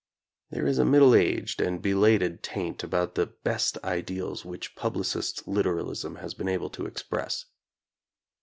[0.49, 6.15] There is a middle aged and belated taint about the best ideals which publicist liberalism
[6.15, 7.45] has been able to express.